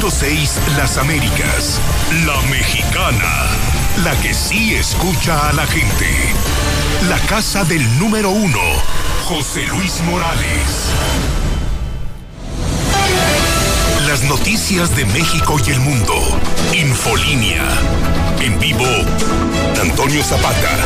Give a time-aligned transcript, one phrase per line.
[0.00, 1.80] 9.6 Las Américas.
[2.24, 3.46] La Mexicana.
[4.04, 6.06] La que sí escucha a la gente.
[7.08, 8.60] La casa del número uno.
[9.24, 10.92] José Luis Morales.
[14.06, 16.14] Las noticias de México y el mundo.
[16.72, 17.66] Infolínea.
[18.40, 18.86] En vivo.
[19.80, 20.76] Antonio Zapata.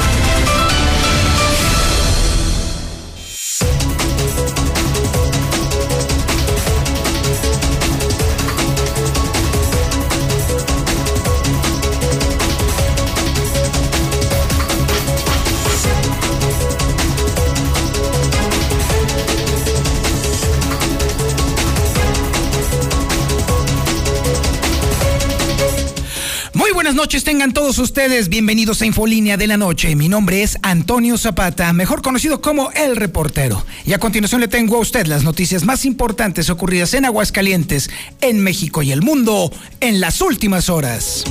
[26.93, 28.29] Buenas noches tengan todos ustedes.
[28.29, 29.97] Bienvenidos a Infolínea de la Noche.
[29.97, 33.65] Mi nombre es Antonio Zapata, mejor conocido como El Reportero.
[33.87, 37.89] Y a continuación le tengo a usted las noticias más importantes ocurridas en Aguascalientes,
[38.21, 41.25] en México y el mundo en las últimas horas.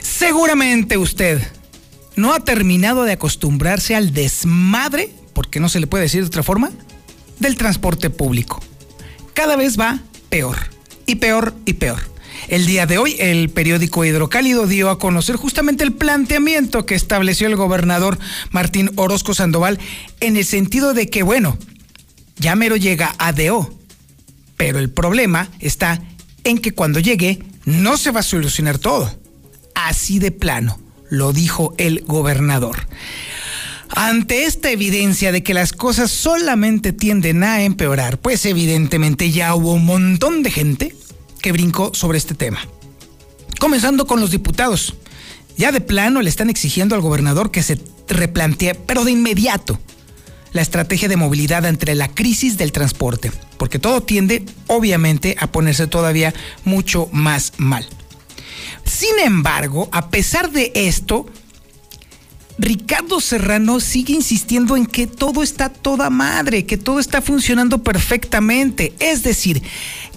[0.00, 1.42] Seguramente usted
[2.16, 6.42] no ha terminado de acostumbrarse al desmadre, porque no se le puede decir de otra
[6.42, 6.70] forma,
[7.40, 8.62] del transporte público.
[9.40, 10.58] Cada vez va peor,
[11.06, 11.98] y peor, y peor.
[12.48, 17.46] El día de hoy, el periódico Hidrocálido dio a conocer justamente el planteamiento que estableció
[17.46, 18.18] el gobernador
[18.50, 19.78] Martín Orozco Sandoval
[20.20, 21.56] en el sentido de que, bueno,
[22.36, 23.72] ya mero llega a DO,
[24.58, 26.02] pero el problema está
[26.44, 29.10] en que cuando llegue no se va a solucionar todo.
[29.74, 32.86] Así de plano, lo dijo el gobernador.
[33.96, 39.74] Ante esta evidencia de que las cosas solamente tienden a empeorar, pues evidentemente ya hubo
[39.74, 40.94] un montón de gente
[41.42, 42.60] que brincó sobre este tema.
[43.58, 44.94] Comenzando con los diputados.
[45.56, 49.78] Ya de plano le están exigiendo al gobernador que se replantee, pero de inmediato,
[50.52, 55.86] la estrategia de movilidad entre la crisis del transporte, porque todo tiende, obviamente, a ponerse
[55.86, 56.32] todavía
[56.64, 57.86] mucho más mal.
[58.84, 61.26] Sin embargo, a pesar de esto,
[62.60, 68.92] Ricardo Serrano sigue insistiendo en que todo está toda madre, que todo está funcionando perfectamente.
[68.98, 69.62] Es decir,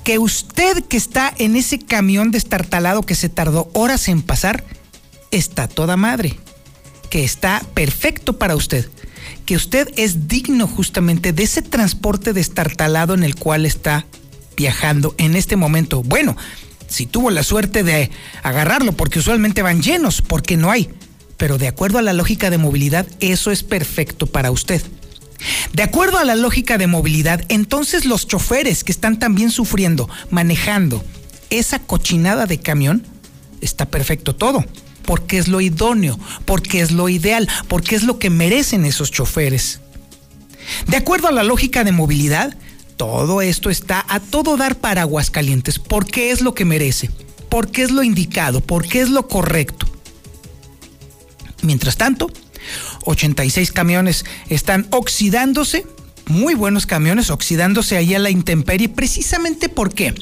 [0.04, 4.66] que usted que está en ese camión destartalado que se tardó horas en pasar,
[5.32, 6.38] está toda madre,
[7.10, 8.90] que está perfecto para usted,
[9.46, 14.06] que usted es digno justamente de ese transporte destartalado en el cual está
[14.58, 16.04] viajando en este momento.
[16.04, 16.36] Bueno,
[16.90, 18.12] si tuvo la suerte de
[18.44, 20.90] agarrarlo, porque usualmente van llenos, porque no hay
[21.38, 24.82] pero de acuerdo a la lógica de movilidad, eso es perfecto para usted.
[25.74, 31.04] De acuerdo a la lógica de movilidad, entonces los choferes que están también sufriendo, manejando
[31.50, 33.06] esa cochinada de camión,
[33.62, 34.64] está perfecto todo,
[35.06, 39.82] porque es lo idóneo, porque es lo ideal, porque es lo que merecen esos choferes.
[40.88, 42.56] De acuerdo a la lógica de movilidad,
[42.98, 47.10] todo esto está a todo dar para Aguascalientes, porque es lo que merece,
[47.50, 49.93] porque es lo indicado, porque es lo correcto.
[51.64, 52.30] Mientras tanto,
[53.06, 55.86] 86 camiones están oxidándose,
[56.28, 60.14] muy buenos camiones, oxidándose ahí a la intemperie, precisamente ¿por qué?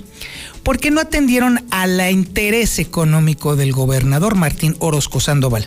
[0.63, 5.66] Porque no atendieron al interés económico del gobernador Martín Orozco Sandoval.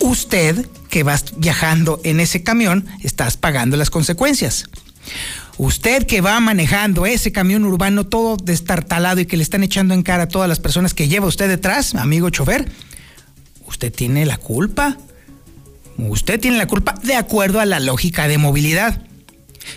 [0.00, 4.66] Usted, que vas viajando en ese camión, estás pagando las consecuencias.
[5.56, 10.02] Usted que va manejando ese camión urbano todo destartalado y que le están echando en
[10.02, 12.70] cara a todas las personas que lleva usted detrás, amigo chofer,
[13.66, 14.98] usted tiene la culpa.
[15.96, 19.02] Usted tiene la culpa de acuerdo a la lógica de movilidad.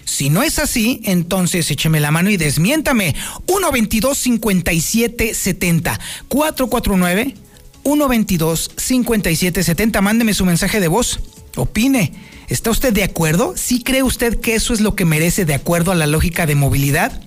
[0.06, 3.16] Si no es así, entonces écheme la mano y desmiéntame.
[3.48, 7.36] 122 57 70 449
[7.84, 10.02] 122 57 70.
[10.02, 11.20] Mándeme su mensaje de voz.
[11.56, 12.14] Opine.
[12.50, 13.54] ¿Está usted de acuerdo?
[13.58, 16.56] ¿Sí cree usted que eso es lo que merece de acuerdo a la lógica de
[16.56, 17.22] movilidad?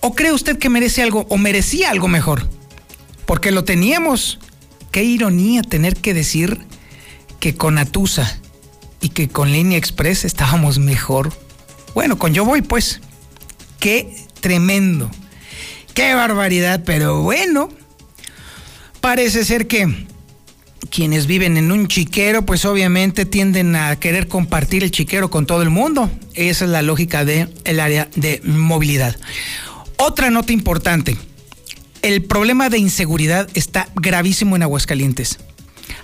[0.00, 2.48] ¿O cree usted que merece algo o merecía algo mejor?
[3.26, 4.38] Porque lo teníamos
[4.90, 6.60] qué ironía tener que decir
[7.40, 8.40] que con Atusa
[9.00, 11.32] y que con Línea Express estábamos mejor.
[11.94, 13.00] Bueno, con Yo Voy, pues.
[13.78, 15.10] Qué tremendo.
[15.94, 17.70] Qué barbaridad, pero bueno.
[19.00, 20.06] Parece ser que
[20.90, 25.62] quienes viven en un chiquero, pues obviamente tienden a querer compartir el chiquero con todo
[25.62, 26.10] el mundo.
[26.34, 29.16] Esa es la lógica del el área de movilidad.
[29.96, 31.16] Otra nota importante
[32.02, 35.38] el problema de inseguridad está gravísimo en Aguascalientes,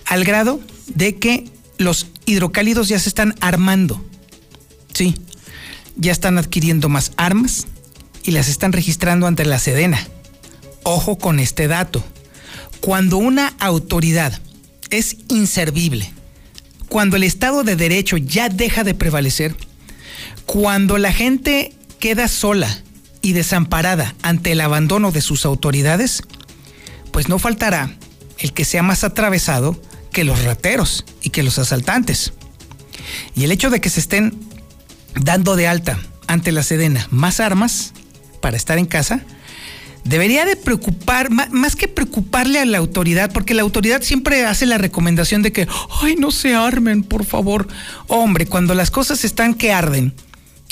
[0.06, 0.60] al grado
[0.94, 1.44] de que
[1.78, 4.04] los hidrocálidos ya se están armando.
[4.92, 5.14] Sí,
[5.96, 7.66] ya están adquiriendo más armas
[8.22, 10.06] y las están registrando ante la Sedena.
[10.82, 12.04] Ojo con este dato.
[12.80, 14.40] Cuando una autoridad
[14.90, 16.12] es inservible,
[16.88, 19.56] cuando el Estado de Derecho ya deja de prevalecer,
[20.46, 22.82] cuando la gente queda sola
[23.24, 26.22] y desamparada ante el abandono de sus autoridades,
[27.10, 27.90] pues no faltará
[28.38, 29.80] el que sea más atravesado
[30.12, 32.34] que los rateros y que los asaltantes.
[33.34, 34.38] Y el hecho de que se estén
[35.14, 37.94] dando de alta ante la Sedena más armas
[38.42, 39.22] para estar en casa,
[40.04, 44.76] debería de preocupar, más que preocuparle a la autoridad, porque la autoridad siempre hace la
[44.76, 45.66] recomendación de que,
[46.02, 47.68] ay, no se armen, por favor.
[48.06, 50.12] Hombre, cuando las cosas están que arden,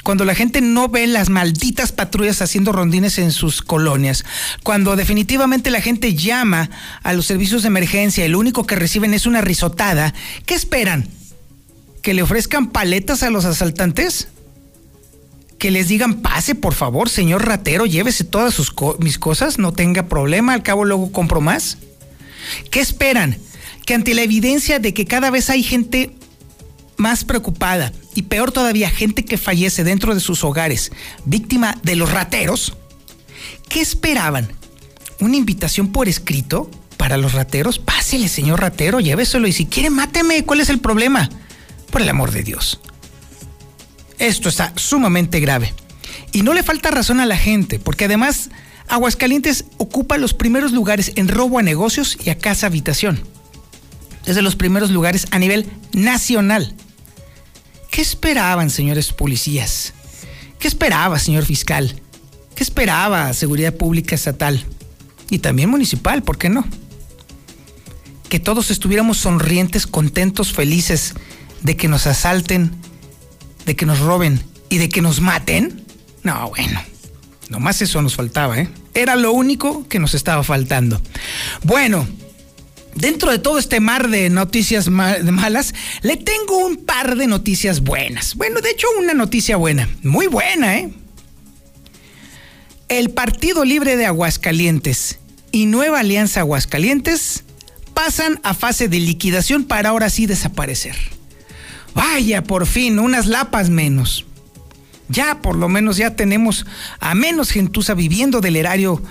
[0.03, 4.25] cuando la gente no ve las malditas patrullas haciendo rondines en sus colonias,
[4.63, 6.71] cuando definitivamente la gente llama
[7.03, 10.13] a los servicios de emergencia y lo único que reciben es una risotada,
[10.45, 11.09] ¿qué esperan?
[12.03, 14.29] ¿Que le ofrezcan paletas a los asaltantes?
[15.59, 20.09] que les digan, pase por favor, señor ratero, llévese todas sus mis cosas, no tenga
[20.09, 21.79] problema, al cabo luego compro más.
[22.73, 23.39] ¿Qué esperan?
[23.87, 26.17] Que ante la evidencia de que cada vez hay gente
[26.97, 30.93] más preocupada y peor todavía, gente que fallece dentro de sus hogares,
[31.25, 32.75] víctima de los rateros,
[33.69, 34.53] ¿qué esperaban?
[35.21, 37.79] ¿Una invitación por escrito para los rateros?
[37.79, 40.45] Pásele, señor ratero, lléveselo y si quiere, máteme.
[40.45, 41.29] ¿Cuál es el problema?
[41.91, 42.81] Por el amor de Dios.
[44.19, 45.75] Esto está sumamente grave.
[46.33, 48.51] Y no le falta razón a la gente, porque además
[48.89, 53.23] Aguascalientes ocupa los primeros lugares en robo a negocios y a casa habitación.
[54.27, 56.75] Es de los primeros lugares a nivel nacional.
[57.93, 59.93] ¿Qué esperaban, señores policías?
[60.59, 62.01] ¿Qué esperaba, señor fiscal?
[62.55, 64.65] ¿Qué esperaba Seguridad Pública Estatal?
[65.29, 66.65] Y también municipal, ¿por qué no?
[68.31, 71.13] Que todos estuviéramos sonrientes, contentos, felices
[71.61, 72.71] de que nos asalten,
[73.67, 75.85] de que nos roben y de que nos maten?
[76.23, 76.81] No, bueno,
[77.51, 78.71] nomás eso nos faltaba, ¿eh?
[78.95, 80.99] Era lo único que nos estaba faltando.
[81.63, 82.09] Bueno,
[82.95, 88.35] dentro de todo este mar de noticias malas, le tengo un par de noticias buenas.
[88.35, 90.93] Bueno, de hecho, una noticia buena, muy buena, ¿eh?
[92.89, 95.19] El Partido Libre de Aguascalientes
[95.51, 97.45] y Nueva Alianza Aguascalientes
[97.95, 100.97] pasan a fase de liquidación para ahora sí desaparecer.
[101.95, 104.27] Vaya, por fin, unas lapas menos.
[105.09, 106.65] Ya por lo menos ya tenemos
[107.01, 109.03] a menos gentuza viviendo del erario.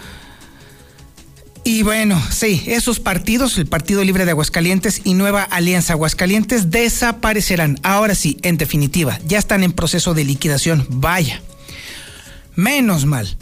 [1.63, 7.77] Y bueno, sí, esos partidos, el Partido Libre de Aguascalientes y Nueva Alianza Aguascalientes, desaparecerán.
[7.83, 10.87] Ahora sí, en definitiva, ya están en proceso de liquidación.
[10.89, 11.41] Vaya.
[12.55, 13.37] Menos mal.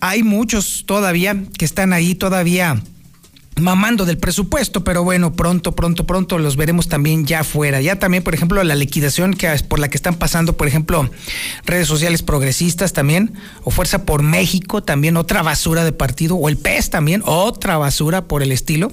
[0.00, 2.82] Hay muchos todavía que están ahí todavía
[3.60, 7.80] mamando del presupuesto, pero bueno, pronto, pronto, pronto los veremos también ya fuera.
[7.80, 11.10] Ya también, por ejemplo, la liquidación que por la que están pasando, por ejemplo,
[11.64, 13.34] redes sociales progresistas también,
[13.64, 18.26] o Fuerza por México, también otra basura de partido, o el PES también, otra basura
[18.26, 18.92] por el estilo.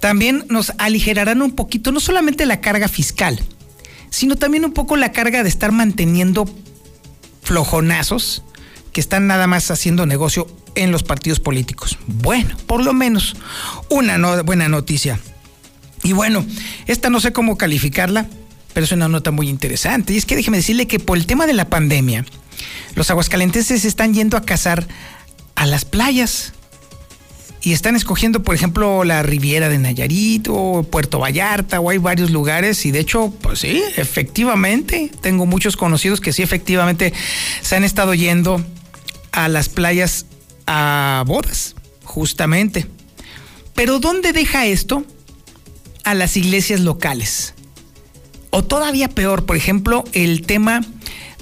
[0.00, 3.40] También nos aligerarán un poquito, no solamente la carga fiscal,
[4.10, 6.48] sino también un poco la carga de estar manteniendo
[7.42, 8.42] flojonazos
[8.92, 11.98] que están nada más haciendo negocio en los partidos políticos.
[12.06, 13.36] Bueno, por lo menos
[13.88, 15.18] una buena noticia.
[16.02, 16.44] Y bueno,
[16.86, 18.26] esta no sé cómo calificarla,
[18.72, 20.12] pero es una nota muy interesante.
[20.12, 22.24] Y es que déjeme decirle que por el tema de la pandemia,
[22.94, 24.86] los aguascalentenses están yendo a cazar
[25.54, 26.52] a las playas.
[27.64, 32.32] Y están escogiendo, por ejemplo, la Riviera de Nayarit o Puerto Vallarta, o hay varios
[32.32, 32.84] lugares.
[32.86, 37.12] Y de hecho, pues sí, efectivamente, tengo muchos conocidos que sí, efectivamente,
[37.60, 38.64] se han estado yendo
[39.30, 40.26] a las playas
[40.72, 41.74] a bodas,
[42.04, 42.86] justamente.
[43.74, 45.04] Pero ¿dónde deja esto?
[46.04, 47.54] A las iglesias locales.
[48.50, 50.80] O todavía peor, por ejemplo, el tema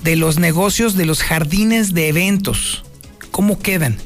[0.02, 2.82] de los negocios de los jardines de eventos.
[3.30, 3.98] ¿Cómo quedan?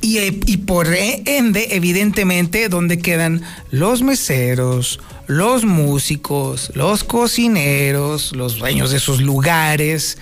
[0.00, 8.90] Y, y, por ende, evidentemente, ¿dónde quedan los meseros, los músicos, los cocineros, los dueños
[8.90, 10.18] de esos lugares,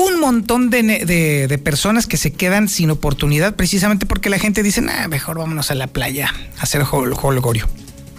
[0.00, 5.08] un montón de, personas que se quedan sin oportunidad precisamente porque la gente dice, nah,
[5.08, 7.68] mejor vámonos a la playa a hacer holgorio.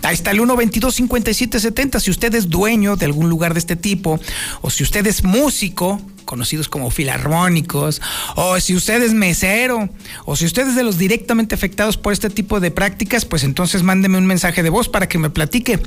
[0.03, 1.99] Ahí está el 122-5770.
[1.99, 4.19] Si usted es dueño de algún lugar de este tipo,
[4.61, 8.01] o si usted es músico, conocidos como filarmónicos,
[8.37, 9.89] o si usted es mesero,
[10.23, 13.83] o si usted es de los directamente afectados por este tipo de prácticas, pues entonces
[13.83, 15.81] mándeme un mensaje de voz para que me platique.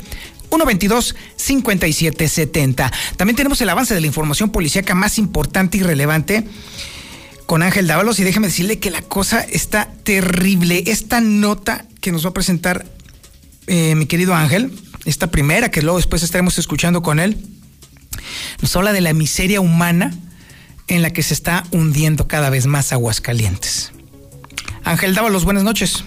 [0.50, 2.92] 122-5770.
[3.16, 6.44] También tenemos el avance de la información policíaca más importante y relevante
[7.46, 10.84] con Ángel Dávalos y déjeme decirle que la cosa está terrible.
[10.88, 12.84] Esta nota que nos va a presentar
[13.66, 17.38] eh, mi querido Ángel, esta primera que luego después estaremos escuchando con él,
[18.60, 20.12] nos habla de la miseria humana
[20.88, 23.92] en la que se está hundiendo cada vez más Aguascalientes.
[24.84, 26.04] Ángel Dávalos, buenas noches.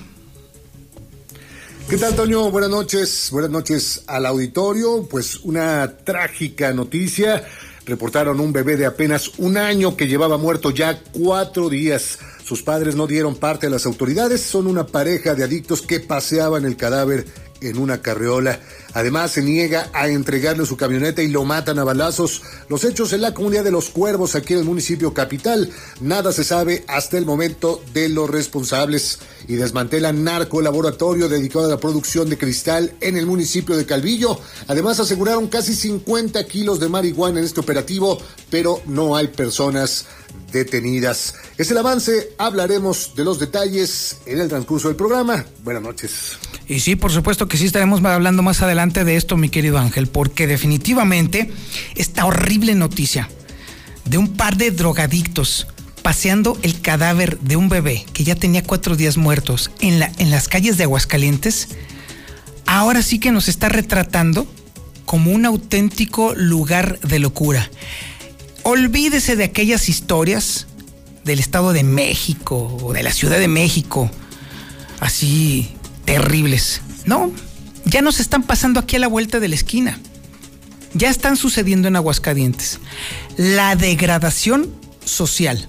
[1.90, 2.52] ¿Qué tal, Toño?
[2.52, 3.30] Buenas noches.
[3.32, 5.08] Buenas noches al auditorio.
[5.10, 7.46] Pues una trágica noticia.
[7.86, 12.20] Reportaron un bebé de apenas un año que llevaba muerto ya cuatro días.
[12.44, 14.42] Sus padres no dieron parte a las autoridades.
[14.42, 17.26] Son una pareja de adictos que paseaban el cadáver
[17.62, 18.60] en una carriola.
[18.94, 22.42] Además, se niega a entregarle su camioneta y lo matan a balazos.
[22.70, 25.70] Los hechos en la comunidad de Los Cuervos, aquí en el municipio capital.
[26.02, 29.20] Nada se sabe hasta el momento de los responsables.
[29.48, 34.40] Y desmantelan narco laboratorio dedicado a la producción de cristal en el municipio de Calvillo.
[34.68, 40.06] Además, aseguraron casi 50 kilos de marihuana en este operativo, pero no hay personas
[40.52, 41.36] detenidas.
[41.58, 45.46] Es el avance, hablaremos de los detalles en el transcurso del programa.
[45.64, 46.38] Buenas noches.
[46.68, 50.08] Y sí, por supuesto que sí estaremos hablando más adelante de esto, mi querido Ángel,
[50.08, 51.50] porque definitivamente
[51.96, 53.30] esta horrible noticia
[54.06, 55.68] de un par de drogadictos
[56.02, 60.48] paseando el cadáver de un bebé que ya tenía cuatro días muertos en, en las
[60.48, 61.70] calles de Aguascalientes,
[62.66, 64.48] ahora sí que nos está retratando
[65.06, 67.70] como un auténtico lugar de locura.
[68.64, 70.68] Olvídese de aquellas historias
[71.24, 74.12] del Estado de México o de la Ciudad de México,
[75.00, 75.77] así
[76.08, 76.82] terribles.
[77.06, 77.32] No,
[77.86, 80.00] ya nos están pasando aquí a la vuelta de la esquina.
[80.94, 82.80] Ya están sucediendo en Aguascalientes.
[83.36, 84.74] La degradación
[85.04, 85.68] social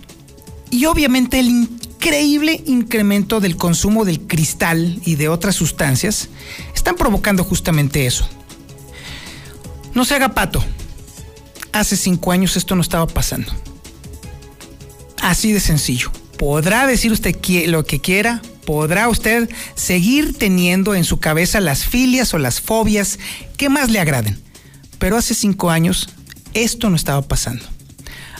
[0.70, 6.28] y obviamente el increíble incremento del consumo del cristal y de otras sustancias
[6.74, 8.28] están provocando justamente eso.
[9.92, 10.64] No se haga pato
[11.72, 13.52] hace cinco años esto no estaba pasando.
[15.20, 16.12] Así de sencillo.
[16.38, 22.34] Podrá decir usted lo que quiera, podrá usted seguir teniendo en su cabeza las filias
[22.34, 23.18] o las fobias
[23.56, 24.38] que más le agraden.
[24.98, 26.10] Pero hace cinco años
[26.52, 27.64] esto no estaba pasando.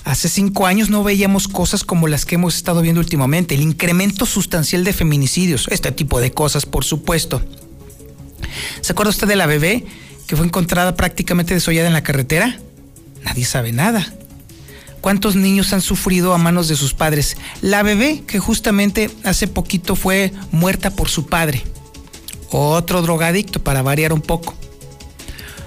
[0.04, 4.26] Hace cinco años no veíamos cosas como las que hemos estado viendo últimamente, el incremento
[4.26, 7.40] sustancial de feminicidios, este tipo de cosas, por supuesto.
[8.82, 9.86] ¿Se acuerda usted de la bebé
[10.26, 12.60] que fue encontrada prácticamente desollada en la carretera?
[13.24, 14.12] Nadie sabe nada.
[15.08, 17.38] ¿Cuántos niños han sufrido a manos de sus padres?
[17.62, 21.64] La bebé que justamente hace poquito fue muerta por su padre.
[22.50, 24.54] Otro drogadicto para variar un poco.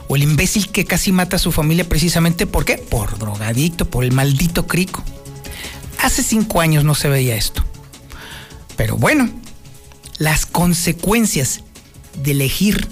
[0.08, 2.78] O el imbécil que casi mata a su familia precisamente ¿por qué?
[2.78, 5.02] Por drogadicto, por el maldito crico.
[5.98, 7.64] Hace cinco años no se veía esto.
[8.78, 9.28] Pero bueno,
[10.20, 11.62] las consecuencias
[12.22, 12.88] de elegir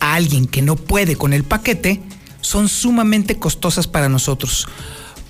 [0.00, 2.02] a alguien que no puede con el paquete
[2.40, 4.66] son sumamente costosas para nosotros.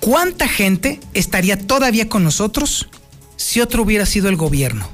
[0.05, 2.89] ¿Cuánta gente estaría todavía con nosotros
[3.37, 4.87] si otro hubiera sido el gobierno?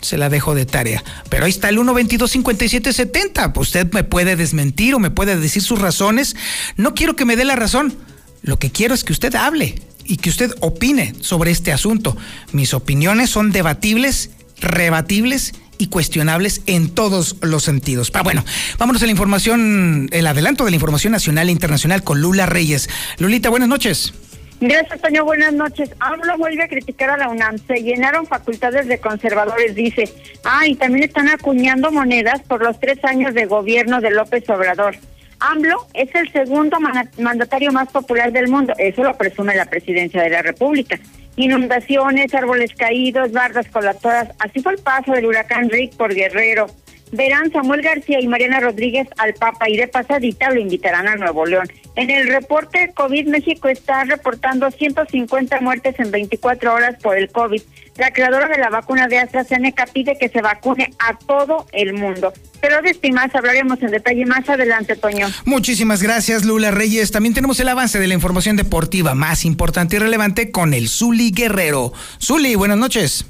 [0.00, 1.02] Se la dejo de tarea.
[1.28, 3.52] Pero ahí está el 122-5770.
[3.58, 6.36] Usted me puede desmentir o me puede decir sus razones.
[6.76, 7.92] No quiero que me dé la razón.
[8.40, 12.16] Lo que quiero es que usted hable y que usted opine sobre este asunto.
[12.52, 18.10] Mis opiniones son debatibles, rebatibles y cuestionables en todos los sentidos.
[18.10, 18.44] Pero bueno,
[18.78, 22.88] vámonos a la información, el adelanto de la información nacional e internacional con Lula Reyes.
[23.18, 24.12] Lulita, buenas noches.
[24.60, 25.24] Gracias, Toño.
[25.24, 25.90] Buenas noches.
[26.00, 27.58] AMLO vuelve a criticar a la UNAM.
[27.68, 30.12] Se llenaron facultades de conservadores, dice.
[30.44, 34.96] Ah, y también están acuñando monedas por los tres años de gobierno de López Obrador.
[35.38, 36.78] AMLO es el segundo
[37.18, 38.74] mandatario más popular del mundo.
[38.78, 40.98] Eso lo presume la presidencia de la República
[41.38, 44.34] inundaciones, árboles caídos, bardas colapsadas.
[44.38, 46.66] Así fue el paso del huracán Rick por Guerrero.
[47.12, 51.46] Verán Samuel García y Mariana Rodríguez al Papa y de pasadita lo invitarán a Nuevo
[51.46, 51.66] León.
[51.96, 57.62] En el reporte COVID, México está reportando 150 muertes en 24 horas por el COVID.
[57.98, 62.32] La creadora de la vacuna de AstraZeneca pide que se vacune a todo el mundo.
[62.60, 65.26] Pero de esto hablaremos en detalle más adelante, Toño.
[65.44, 67.10] Muchísimas gracias, Lula Reyes.
[67.10, 71.32] También tenemos el avance de la información deportiva más importante y relevante con el Zuli
[71.32, 71.92] Guerrero.
[72.20, 73.26] Zuli, buenas noches.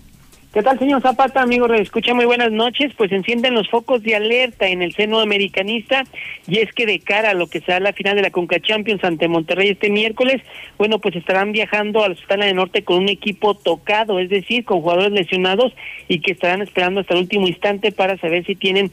[0.50, 1.66] ¿Qué tal, señor Zapata, amigo?
[1.74, 2.94] Escucha, muy buenas noches.
[2.96, 6.04] Pues encienden los focos de alerta en el seno americanista
[6.46, 9.04] y es que de cara a lo que será la final de la Conca Champions
[9.04, 10.40] ante Monterrey este miércoles,
[10.78, 14.64] bueno, pues estarán viajando a la Sultana del Norte con un equipo tocado, es decir,
[14.64, 15.74] con jugadores lesionados
[16.08, 18.90] y que estarán esperando hasta el último instante para saber si tienen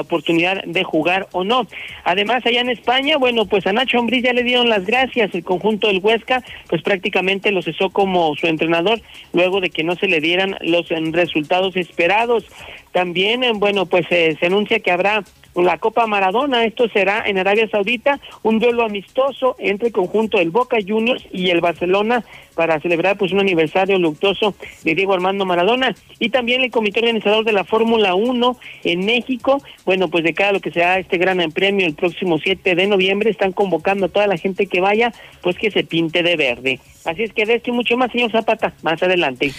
[0.00, 1.66] oportunidad de jugar o no.
[2.04, 5.34] Además, allá en España, bueno, pues a Nacho Ambriz ya le dieron las gracias.
[5.34, 9.00] El conjunto del Huesca, pues prácticamente lo cesó como su entrenador
[9.32, 12.44] luego de que no se le dieran los resultados esperados.
[12.92, 15.24] También, bueno, pues eh, se anuncia que habrá
[15.54, 16.64] la Copa Maradona.
[16.64, 21.50] Esto será en Arabia Saudita, un duelo amistoso entre el conjunto del Boca Juniors y
[21.50, 24.54] el Barcelona para celebrar pues un aniversario luctuoso
[24.84, 29.62] de Diego Armando Maradona y también el comité organizador de la Fórmula 1 en México,
[29.84, 33.30] bueno, pues de cada lo que sea este gran premio el próximo 7 de noviembre
[33.30, 36.80] están convocando a toda la gente que vaya, pues que se pinte de verde.
[37.04, 39.52] Así es que de esto y mucho más, señor Zapata, más adelante.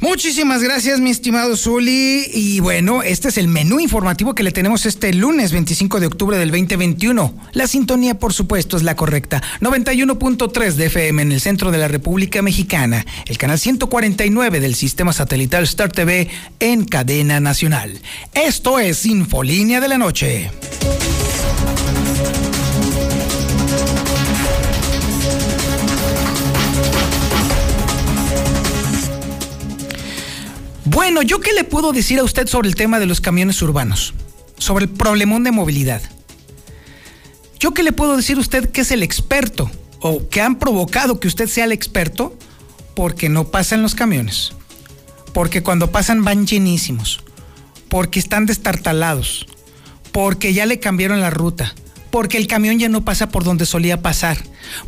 [0.00, 2.30] Muchísimas gracias, mi estimado Zuli.
[2.32, 6.38] Y bueno, este es el menú informativo que le tenemos este lunes 25 de octubre
[6.38, 7.34] del 2021.
[7.52, 9.42] La sintonía, por supuesto, es la correcta.
[9.60, 13.04] 91.3 de FM en el centro de la República Mexicana.
[13.26, 16.28] El canal 149 del sistema satelital Star TV
[16.60, 17.98] en cadena nacional.
[18.34, 20.52] Esto es Infolínea de la Noche.
[30.90, 34.14] Bueno, ¿yo qué le puedo decir a usted sobre el tema de los camiones urbanos?
[34.56, 36.00] Sobre el problemón de movilidad.
[37.60, 41.20] ¿Yo qué le puedo decir a usted que es el experto o que han provocado
[41.20, 42.34] que usted sea el experto?
[42.96, 44.52] Porque no pasan los camiones.
[45.34, 47.20] Porque cuando pasan van llenísimos.
[47.90, 49.46] Porque están destartalados.
[50.10, 51.74] Porque ya le cambiaron la ruta
[52.10, 54.38] porque el camión ya no pasa por donde solía pasar,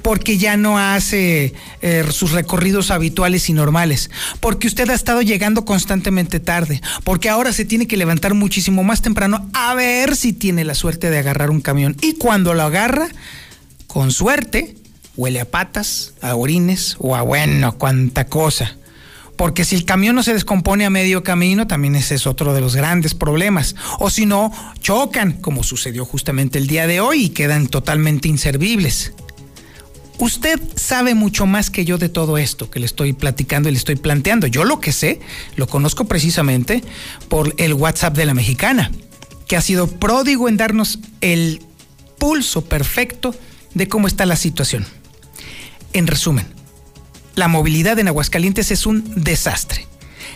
[0.03, 4.11] porque ya no hace eh, sus recorridos habituales y normales,
[4.41, 9.03] porque usted ha estado llegando constantemente tarde, porque ahora se tiene que levantar muchísimo más
[9.03, 11.97] temprano a ver si tiene la suerte de agarrar un camión.
[12.01, 13.09] Y cuando lo agarra,
[13.87, 14.77] con suerte,
[15.17, 18.77] huele a patas, a orines o a bueno, cuánta cosa
[19.41, 22.61] porque si el camión no se descompone a medio camino, también ese es otro de
[22.61, 23.75] los grandes problemas.
[23.99, 29.15] O si no, chocan, como sucedió justamente el día de hoy, y quedan totalmente inservibles.
[30.19, 33.79] Usted sabe mucho más que yo de todo esto que le estoy platicando y le
[33.79, 34.47] estoy planteando.
[34.47, 35.21] Yo lo que sé,
[35.57, 36.85] lo conozco precisamente
[37.31, 38.91] por el WhatsApp de la mexicana,
[39.49, 41.63] que ha sido pródigo en darnos el
[42.19, 43.35] pulso perfecto
[43.73, 44.85] de cómo está la situación.
[45.95, 46.60] En resumen,
[47.35, 49.87] la movilidad en Aguascalientes es un desastre.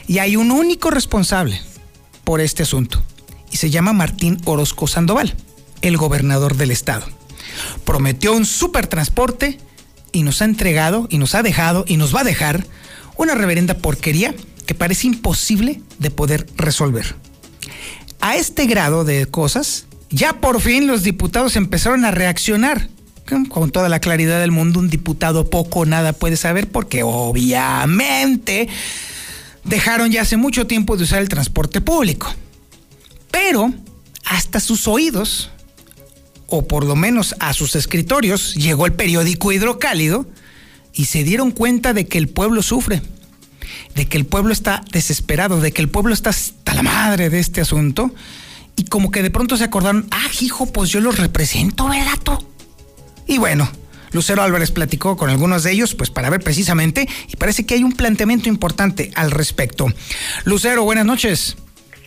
[0.06, 1.60] Y hay un único responsable
[2.24, 3.02] por este asunto.
[3.50, 5.34] Y se llama Martín Orozco Sandoval,
[5.82, 7.06] el gobernador del estado.
[7.84, 9.58] Prometió un supertransporte
[10.12, 12.66] y nos ha entregado y nos ha dejado y nos va a dejar
[13.16, 14.34] una reverenda porquería
[14.66, 17.16] que parece imposible de poder resolver.
[18.20, 22.88] A este grado de cosas, ya por fin los diputados empezaron a reaccionar
[23.48, 28.68] con toda la claridad del mundo, un diputado poco nada puede saber porque obviamente
[29.64, 32.32] dejaron ya hace mucho tiempo de usar el transporte público.
[33.30, 33.72] Pero
[34.24, 35.50] hasta sus oídos,
[36.48, 40.26] o por lo menos a sus escritorios, llegó el periódico Hidrocálido
[40.92, 43.02] y se dieron cuenta de que el pueblo sufre,
[43.94, 47.40] de que el pueblo está desesperado, de que el pueblo está hasta la madre de
[47.40, 48.14] este asunto.
[48.76, 52.18] Y como que de pronto se acordaron, ah, hijo, pues yo los represento, ¿verdad?
[53.26, 53.68] Y bueno,
[54.12, 57.82] Lucero Álvarez platicó con algunos de ellos, pues para ver precisamente, y parece que hay
[57.82, 59.86] un planteamiento importante al respecto.
[60.44, 61.56] Lucero, buenas noches.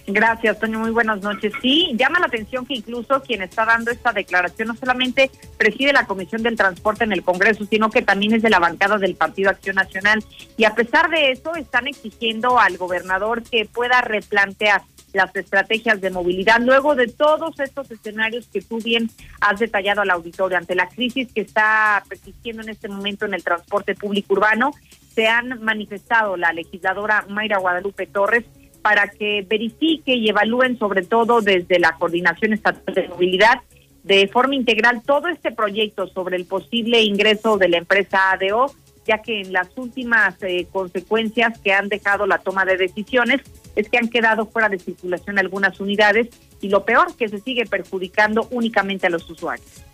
[0.10, 0.80] Gracias, Toño.
[0.80, 1.52] Muy buenas noches.
[1.62, 6.06] Sí, llama la atención que incluso quien está dando esta declaración no solamente preside la
[6.06, 9.50] Comisión del Transporte en el Congreso, sino que también es de la bancada del Partido
[9.50, 10.24] Acción Nacional.
[10.56, 14.82] Y a pesar de eso, están exigiendo al gobernador que pueda replantear
[15.18, 16.62] las estrategias de movilidad.
[16.62, 19.10] Luego de todos estos escenarios que tú bien
[19.42, 23.44] has detallado al auditorio, ante la crisis que está persistiendo en este momento en el
[23.44, 24.72] transporte público urbano,
[25.14, 28.46] se han manifestado la legisladora Mayra Guadalupe Torres
[28.82, 33.62] para que verifique y evalúen sobre todo desde la Coordinación Estatal de Movilidad
[34.04, 38.72] de forma integral todo este proyecto sobre el posible ingreso de la empresa ADO
[39.08, 43.42] ya que en las últimas eh, consecuencias que han dejado la toma de decisiones
[43.76, 46.28] es que han quedado fuera de circulación algunas unidades
[46.62, 49.87] y lo peor que se sigue perjudicando únicamente a los usuarios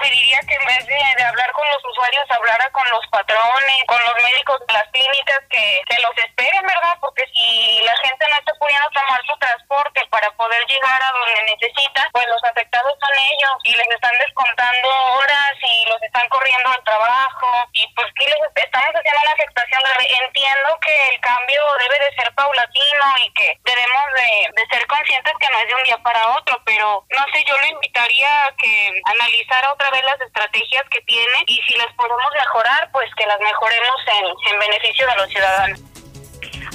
[0.00, 4.14] pediría que en vez de, hablar con los usuarios, hablara con los patrones, con los
[4.24, 6.96] médicos de las clínicas, que, que los esperen, ¿verdad?
[7.00, 11.54] Porque si la gente no está pudiendo tomar su transporte para poder llegar a donde
[11.54, 14.88] necesita, pues los afectados son ellos y les están descontando
[15.20, 19.80] horas y los están corriendo al trabajo y pues que les estamos haciendo una afectación.
[20.24, 25.34] Entiendo que el cambio debe de ser paulatino y que debemos de, de ser conscientes
[25.38, 28.56] que no es de un día para otro, pero no sé, yo le invitaría a
[28.56, 33.26] que analizara otra ver las estrategias que tiene y si las podemos mejorar, pues que
[33.26, 35.80] las mejoremos en, en beneficio de los ciudadanos.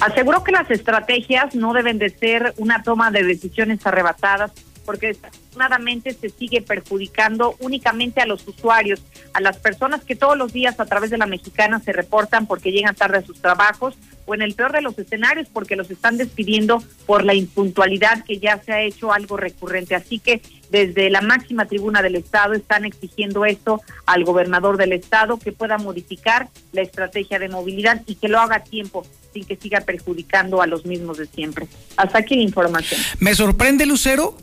[0.00, 4.52] Aseguro que las estrategias no deben de ser una toma de decisiones arrebatadas
[4.86, 9.02] porque desafortunadamente se sigue perjudicando únicamente a los usuarios,
[9.34, 12.70] a las personas que todos los días a través de la mexicana se reportan porque
[12.70, 16.16] llegan tarde a sus trabajos o en el peor de los escenarios porque los están
[16.16, 19.94] despidiendo por la impuntualidad que ya se ha hecho algo recurrente.
[19.94, 25.38] Así que desde la máxima tribuna del Estado están exigiendo esto al gobernador del Estado
[25.38, 29.56] que pueda modificar la estrategia de movilidad y que lo haga a tiempo sin que
[29.56, 31.66] siga perjudicando a los mismos de siempre.
[31.96, 33.00] Hasta aquí la información.
[33.20, 34.36] Me sorprende, Lucero,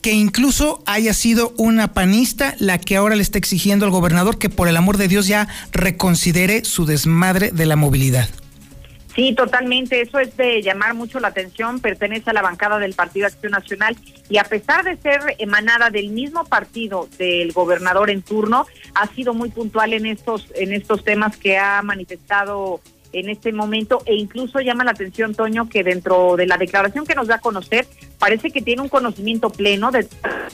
[0.00, 4.50] que incluso haya sido una panista la que ahora le está exigiendo al gobernador que
[4.50, 8.28] por el amor de Dios ya reconsidere su desmadre de la movilidad.
[9.14, 10.00] Sí, totalmente.
[10.00, 11.80] Eso es de llamar mucho la atención.
[11.80, 13.96] Pertenece a la bancada del Partido Acción Nacional
[14.30, 19.34] y a pesar de ser emanada del mismo partido del gobernador en turno, ha sido
[19.34, 22.80] muy puntual en estos en estos temas que ha manifestado
[23.12, 27.14] en este momento e incluso llama la atención Toño que dentro de la declaración que
[27.14, 27.86] nos da a conocer
[28.18, 30.08] parece que tiene un conocimiento pleno de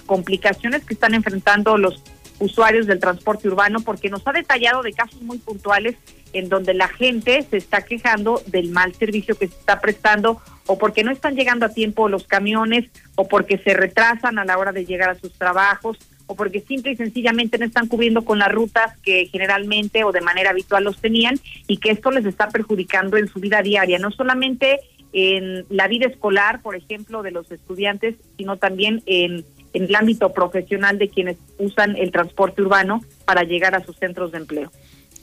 [0.07, 2.03] complicaciones que están enfrentando los
[2.41, 5.97] usuarios del transporte urbano porque nos ha detallado de casos muy puntuales
[6.33, 10.79] en donde la gente se está quejando del mal servicio que se está prestando o
[10.79, 14.73] porque no están llegando a tiempo los camiones o porque se retrasan a la hora
[14.73, 18.53] de llegar a sus trabajos o porque simple y sencillamente no están cubriendo con las
[18.53, 23.17] rutas que generalmente o de manera habitual los tenían y que esto les está perjudicando
[23.17, 24.81] en su vida diaria, no solamente
[25.15, 30.35] en la vida escolar, por ejemplo, de los estudiantes, sino también en, en el ámbito
[30.35, 34.71] profesional de quienes usan el transporte urbano para llegar a sus centros de empleo.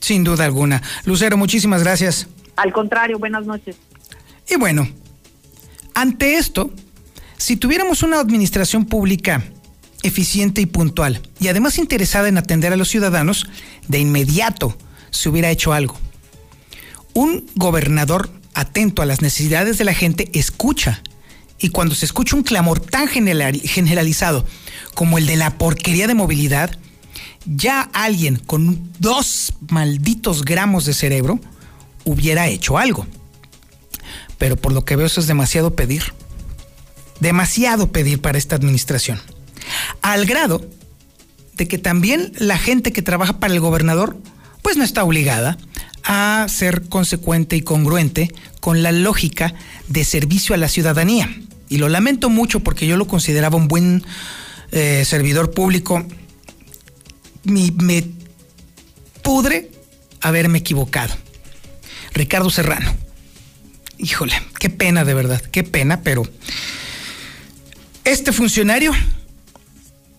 [0.00, 0.82] Sin duda alguna.
[1.04, 2.28] Lucero, muchísimas gracias.
[2.56, 3.76] Al contrario, buenas noches.
[4.48, 4.88] Y bueno,
[5.94, 6.70] ante esto,
[7.36, 9.42] si tuviéramos una administración pública
[10.02, 13.46] eficiente y puntual, y además interesada en atender a los ciudadanos,
[13.88, 14.76] de inmediato
[15.10, 15.98] se hubiera hecho algo.
[17.12, 21.02] Un gobernador atento a las necesidades de la gente escucha,
[21.58, 24.46] y cuando se escucha un clamor tan generalizado
[24.94, 26.78] como el de la porquería de movilidad,
[27.44, 31.40] ya alguien con dos malditos gramos de cerebro
[32.04, 33.06] hubiera hecho algo.
[34.38, 36.02] Pero por lo que veo eso es demasiado pedir.
[37.20, 39.20] Demasiado pedir para esta administración.
[40.02, 40.64] Al grado
[41.54, 44.16] de que también la gente que trabaja para el gobernador
[44.62, 45.56] pues no está obligada
[46.02, 49.54] a ser consecuente y congruente con la lógica
[49.88, 51.28] de servicio a la ciudadanía.
[51.68, 54.04] Y lo lamento mucho porque yo lo consideraba un buen
[54.72, 56.04] eh, servidor público
[57.46, 58.04] me
[59.22, 59.70] pudre
[60.20, 61.14] haberme equivocado.
[62.12, 62.94] Ricardo Serrano.
[63.98, 66.22] Híjole, qué pena de verdad, qué pena, pero
[68.04, 68.92] este funcionario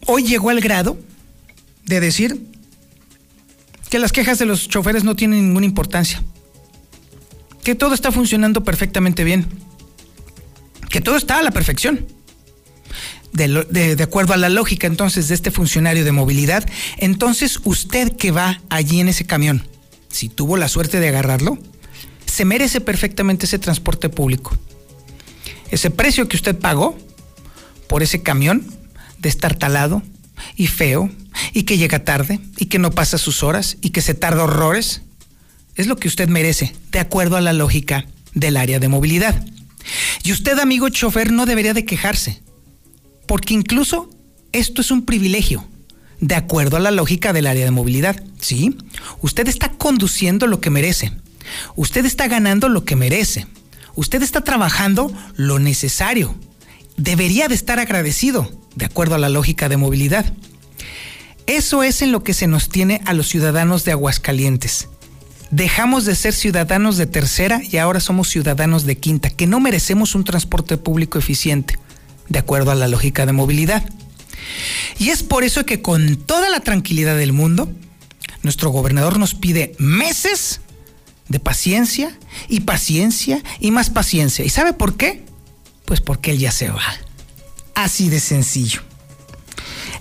[0.06, 0.98] hoy llegó al grado
[1.86, 2.42] de decir
[3.90, 6.24] que las quejas de los choferes no tienen ninguna importancia,
[7.64, 9.48] que todo está funcionando perfectamente bien,
[10.90, 12.06] que todo está a la perfección
[13.38, 18.62] de, acuerdo a la lógica entonces de este funcionario de movilidad, entonces usted que va
[18.70, 19.68] allí en ese camión,
[20.10, 21.58] si tuvo la suerte de agarrarlo,
[22.26, 24.58] se merece perfectamente ese transporte público.
[25.70, 26.98] Ese precio que usted pagó
[27.88, 28.66] por ese camión
[29.20, 30.02] de estar talado
[30.56, 31.10] y feo
[31.54, 35.02] y que llega tarde y que no pasa sus horas y que se tarda horrores,
[35.76, 39.46] es lo que usted merece, de acuerdo a la lógica del área de movilidad.
[40.24, 42.42] Y usted, amigo chofer, no debería de quejarse
[43.28, 44.10] porque incluso
[44.54, 45.68] esto es un privilegio,
[46.20, 48.24] de acuerdo a la lógica del área de movilidad.
[48.40, 48.76] ¿Sí?
[49.22, 51.12] Usted está conduciendo lo que merece.
[51.76, 53.48] Usted está ganando lo que merece.
[53.96, 56.36] Usted está trabajando lo necesario.
[56.98, 60.34] Debería de estar agradecido, de acuerdo a la lógica de movilidad.
[61.46, 64.90] Eso es en lo que se nos tiene a los ciudadanos de Aguascalientes.
[65.50, 70.14] Dejamos de ser ciudadanos de tercera y ahora somos ciudadanos de quinta, que no merecemos
[70.14, 71.80] un transporte público eficiente
[72.30, 73.84] de acuerdo a la lógica de movilidad.
[74.98, 77.72] Y es por eso que con toda la tranquilidad del mundo,
[78.44, 80.62] nuestro gobernador nos pide meses
[81.28, 84.46] de paciencia y paciencia y más paciencia.
[84.46, 85.24] ¿Y sabe por qué?
[85.86, 86.82] Pues porque él ya se va.
[87.76, 88.82] Así de sencillo.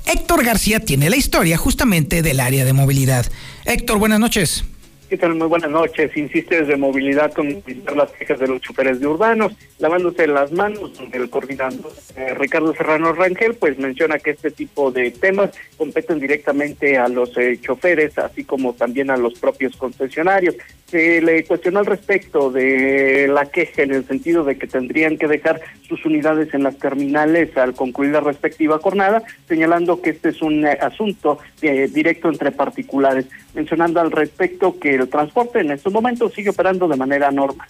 [0.06, 3.26] Héctor García tiene la historia justamente del área de movilidad.
[3.64, 4.64] Héctor, buenas noches.
[5.08, 5.36] ¿Qué tal?
[5.36, 6.16] Muy buenas noches.
[6.16, 7.62] Insiste desde movilidad con
[7.94, 11.00] las quejas de los choferes de urbanos, lavándose las manos.
[11.12, 16.98] El coordinador eh, Ricardo Serrano Rangel pues menciona que este tipo de temas competen directamente
[16.98, 20.56] a los eh, choferes, así como también a los propios concesionarios.
[20.86, 25.26] Se le cuestionó al respecto de la queja en el sentido de que tendrían que
[25.26, 30.42] dejar sus unidades en las terminales al concluir la respectiva jornada, señalando que este es
[30.42, 36.32] un eh, asunto directo entre particulares, mencionando al respecto que el transporte en estos momentos
[36.34, 37.66] sigue operando de manera normal.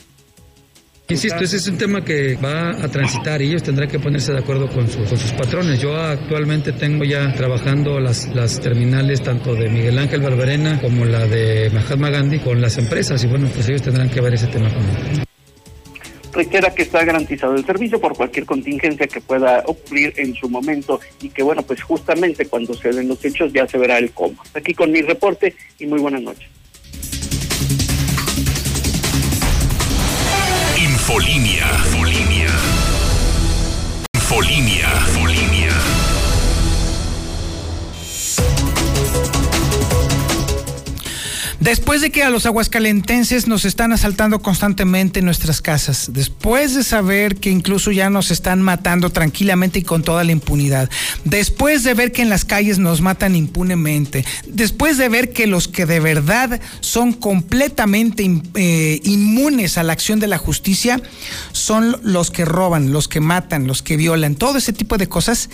[1.09, 4.38] Insisto, ese es un tema que va a transitar y ellos tendrán que ponerse de
[4.38, 5.81] acuerdo con, sus patrones.
[5.81, 11.27] Yo actualmente tengo ya trabajando las, las terminales tanto de Miguel Ángel Barberena como la
[11.27, 14.69] de Mahatma Gandhi con las empresas y bueno, pues ellos tendrán que ver ese tema
[14.69, 15.27] conmigo
[16.37, 21.01] requiera que está garantizado el servicio por cualquier contingencia que pueda ocurrir en su momento
[21.23, 24.37] y que bueno, pues justamente cuando se den los hechos ya se verá el cómo.
[24.55, 26.49] Aquí con mi reporte y muy buenas noches.
[31.07, 31.66] Infolinia.
[31.85, 32.51] Infolinia.
[34.16, 34.88] Infolinia.
[35.07, 36.15] Infolinia.
[41.61, 46.85] Después de que a los aguascalentenses nos están asaltando constantemente en nuestras casas, después de
[46.85, 50.90] saber que incluso ya nos están matando tranquilamente y con toda la impunidad,
[51.25, 55.66] después de ver que en las calles nos matan impunemente, después de ver que los
[55.66, 61.01] que de verdad son completamente eh, inmunes a la acción de la justicia
[61.53, 65.49] son los que roban, los que matan, los que violan, todo ese tipo de cosas,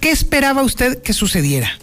[0.00, 1.78] ¿qué esperaba usted que sucediera?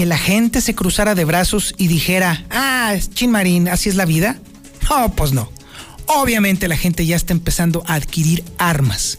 [0.00, 4.06] Que la gente se cruzara de brazos y dijera, ah, Chin Marín, así es la
[4.06, 4.38] vida?
[4.88, 5.52] No, pues no.
[6.06, 9.18] Obviamente la gente ya está empezando a adquirir armas.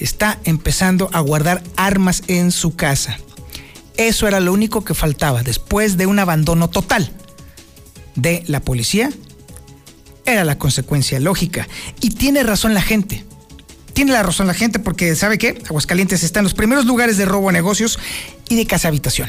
[0.00, 3.18] Está empezando a guardar armas en su casa.
[3.98, 7.12] Eso era lo único que faltaba después de un abandono total
[8.14, 9.10] de la policía.
[10.24, 11.68] Era la consecuencia lógica.
[12.00, 13.22] Y tiene razón la gente.
[13.92, 15.62] Tiene la razón la gente porque, ¿sabe qué?
[15.66, 17.98] Aguascalientes está en los primeros lugares de robo a negocios
[18.48, 19.28] y de casa habitación.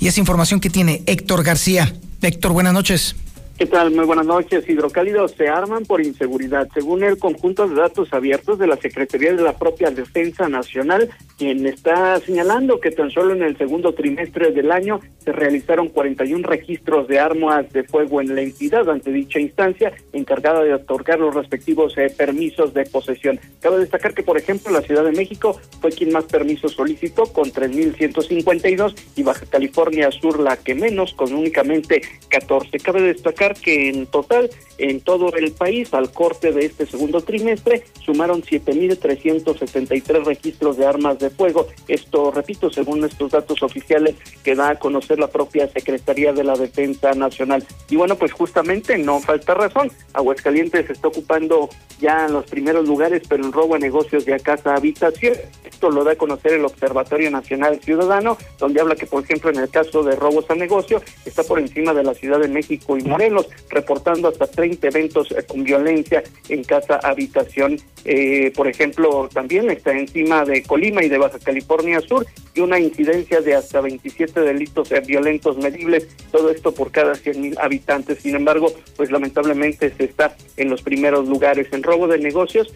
[0.00, 1.94] Y esa información que tiene Héctor García.
[2.20, 3.16] Héctor, buenas noches.
[3.56, 3.92] ¿Qué tal?
[3.92, 4.68] Muy buenas noches.
[4.68, 6.68] Hidrocálidos se arman por inseguridad.
[6.74, 11.64] Según el conjunto de datos abiertos de la Secretaría de la propia Defensa Nacional, quien
[11.64, 17.06] está señalando que tan solo en el segundo trimestre del año se realizaron 41 registros
[17.06, 21.96] de armas de fuego en la entidad ante dicha instancia encargada de otorgar los respectivos
[21.96, 23.38] eh, permisos de posesión.
[23.60, 27.52] Cabe destacar que, por ejemplo, la Ciudad de México fue quien más permisos solicitó con
[27.52, 32.80] 3.152 y Baja California Sur la que menos con únicamente 14.
[32.80, 37.84] Cabe destacar que en total, en todo el país, al corte de este segundo trimestre,
[38.02, 41.66] sumaron 7.373 registros de armas de fuego.
[41.86, 46.56] Esto, repito, según estos datos oficiales que da a conocer la propia Secretaría de la
[46.56, 47.66] Defensa Nacional.
[47.90, 49.92] Y bueno, pues justamente no falta razón.
[50.14, 51.68] Aguascalientes está ocupando
[52.00, 55.34] ya los primeros lugares, pero en robo a negocios de casa habitación.
[55.64, 59.56] Esto lo da a conocer el Observatorio Nacional Ciudadano, donde habla que, por ejemplo, en
[59.56, 63.02] el caso de robos a negocio, está por encima de la Ciudad de México y
[63.02, 63.33] Morelos
[63.70, 67.78] reportando hasta 30 eventos eh, con violencia en casa habitación.
[68.04, 72.78] Eh, por ejemplo, también está encima de Colima y de Baja California Sur y una
[72.78, 78.18] incidencia de hasta 27 delitos eh, violentos medibles, todo esto por cada 100 mil habitantes.
[78.18, 81.66] Sin embargo, pues lamentablemente se está en los primeros lugares.
[81.72, 82.72] En robo de negocios,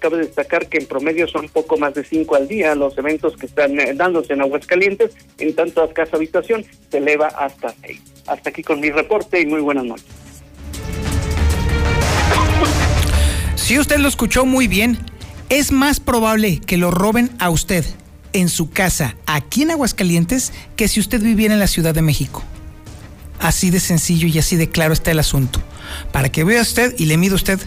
[0.00, 3.46] cabe destacar que en promedio son poco más de 5 al día los eventos que
[3.46, 8.00] están dándose en Aguascalientes, en tanto a casa habitación se eleva hasta 6.
[8.26, 10.01] Hasta aquí con mi reporte y muy buenas noches.
[13.56, 14.98] Si usted lo escuchó muy bien,
[15.48, 17.84] es más probable que lo roben a usted
[18.32, 22.42] en su casa aquí en Aguascalientes que si usted viviera en la Ciudad de México.
[23.38, 25.60] Así de sencillo y así de claro está el asunto.
[26.12, 27.60] Para que vea usted y le mida usted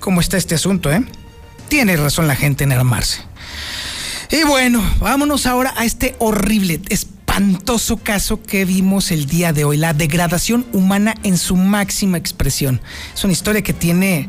[0.00, 1.04] cómo está este asunto, ¿eh?
[1.68, 3.20] Tiene razón la gente en armarse.
[4.30, 6.80] Y bueno, vámonos ahora a este horrible,
[8.02, 12.80] caso que vimos el día de hoy, la degradación humana en su máxima expresión.
[13.14, 14.28] Es una historia que tiene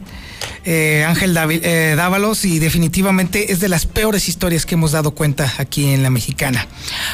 [0.66, 5.52] eh, Ángel eh, Dávalos y definitivamente es de las peores historias que hemos dado cuenta
[5.58, 6.68] aquí en La Mexicana.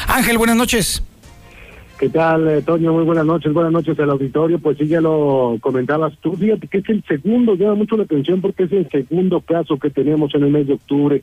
[0.06, 1.02] Ángel, buenas noches.
[1.98, 2.92] ¿Qué tal, eh, Toño?
[2.92, 4.58] Muy buenas noches, buenas noches al auditorio.
[4.58, 6.34] Pues sí, ya lo comentabas tú.
[6.36, 9.90] Fíjate que es el segundo, llama mucho la atención porque es el segundo caso que
[9.90, 11.22] tenemos en el mes de octubre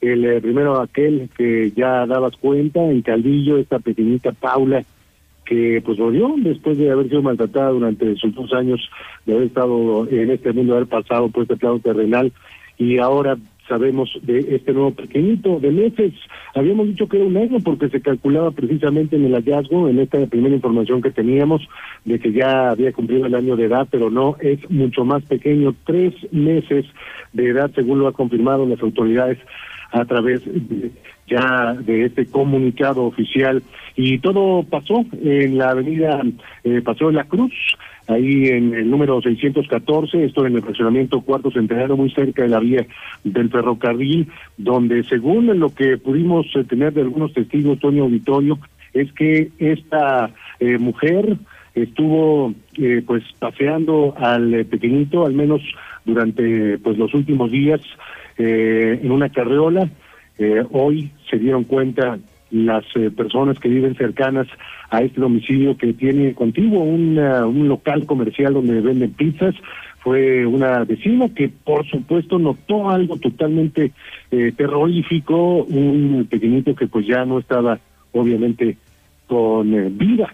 [0.00, 4.84] el eh, primero aquel que ya dabas cuenta, en Caldillo, esta pequeñita Paula,
[5.44, 8.80] que pues murió después de haber sido maltratada durante sus dos años,
[9.24, 12.32] de haber estado en este mundo, de haber pasado por este plano terrenal,
[12.76, 13.36] y ahora
[13.68, 16.14] sabemos de este nuevo pequeñito de meses.
[16.54, 20.24] Habíamos dicho que era un año porque se calculaba precisamente en el hallazgo, en esta
[20.26, 21.68] primera información que teníamos,
[22.04, 25.74] de que ya había cumplido el año de edad, pero no, es mucho más pequeño,
[25.84, 26.86] tres meses
[27.32, 29.38] de edad, según lo ha confirmado las autoridades
[29.90, 30.42] a través
[31.26, 33.62] ya de este comunicado oficial.
[33.96, 36.22] Y todo pasó en la avenida
[36.64, 37.52] eh, Paseo de la Cruz,
[38.06, 42.60] ahí en el número 614, esto en el fraccionamiento Cuarto Centenario, muy cerca de la
[42.60, 42.86] vía
[43.24, 48.58] del ferrocarril, donde según lo que pudimos eh, tener de algunos testigos, Toño Auditorio,
[48.94, 51.36] es que esta eh, mujer
[51.74, 55.60] estuvo eh, pues paseando al pequeñito, al menos
[56.04, 57.80] durante pues los últimos días,
[58.38, 59.90] eh, en una carreola.
[60.38, 62.18] Eh, hoy se dieron cuenta
[62.50, 64.46] las eh, personas que viven cercanas
[64.90, 69.54] a este domicilio que tiene contigo un, un local comercial donde venden pizzas.
[69.98, 73.92] Fue una vecina que por supuesto notó algo totalmente
[74.30, 77.80] terrorífico, un pequeñito que pues ya no estaba
[78.12, 78.76] obviamente
[79.26, 80.32] con vida.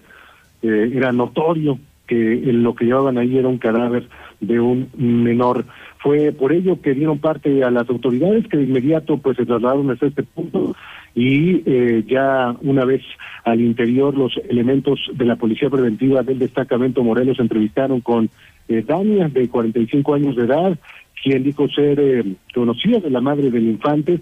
[0.63, 2.17] era notorio que
[2.53, 4.07] lo que llevaban ahí era un cadáver
[4.41, 5.65] de un menor.
[6.05, 9.91] Fue por ello que dieron parte a las autoridades que de inmediato pues se trasladaron
[9.91, 10.77] hasta este punto
[11.15, 13.01] y eh, ya una vez
[13.43, 18.29] al interior los elementos de la Policía Preventiva del destacamento Morelos entrevistaron con
[18.69, 20.79] eh, Dania, de 45 años de edad,
[21.23, 24.21] quien dijo ser eh, conocida de la madre del infante,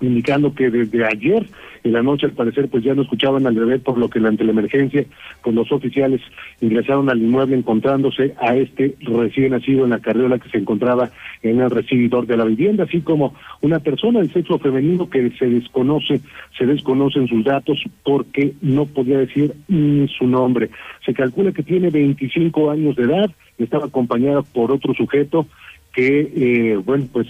[0.00, 1.46] indicando que desde ayer
[1.82, 4.44] en la noche al parecer pues ya no escuchaban al bebé por lo que ante
[4.44, 5.04] la emergencia
[5.42, 6.20] pues los oficiales
[6.60, 11.10] ingresaron al inmueble encontrándose a este recién nacido en la carriola que se encontraba
[11.42, 15.46] en el recibidor de la vivienda así como una persona del sexo femenino que se
[15.46, 16.20] desconoce
[16.58, 20.70] se desconocen sus datos porque no podía decir ni su nombre.
[21.04, 25.46] Se calcula que tiene 25 años de edad estaba acompañada por otro sujeto
[25.92, 27.26] que, eh, bueno, pues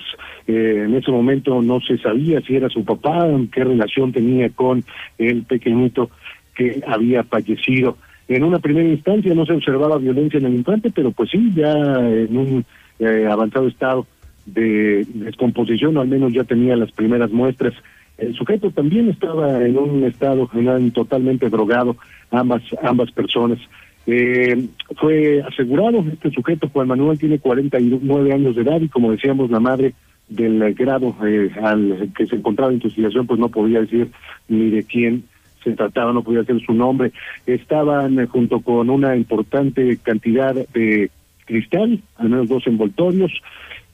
[0.47, 4.85] eh, en ese momento no se sabía si era su papá, qué relación tenía con
[5.19, 6.11] el pequeñito
[6.55, 7.97] que había fallecido.
[8.29, 11.73] En una primera instancia no se observaba violencia en el infante, pero pues sí, ya
[11.73, 12.65] en un
[12.99, 14.07] eh, avanzado estado
[14.47, 17.75] de descomposición, o al menos ya tenía las primeras muestras.
[18.19, 21.97] El sujeto también estaba en un estado general totalmente drogado,
[22.31, 23.59] ambas, ambas personas.
[24.07, 29.51] Eh, fue asegurado, este sujeto, Juan Manuel, tiene 49 años de edad y como decíamos,
[29.51, 29.95] la madre
[30.29, 34.11] del grado eh, al que se encontraba en investigación, pues no podía decir
[34.49, 35.25] ni de quién
[35.63, 37.13] se trataba, no podía decir su nombre.
[37.47, 41.11] Estaban eh, junto con una importante cantidad de
[41.45, 43.33] cristal, al menos dos envoltorios,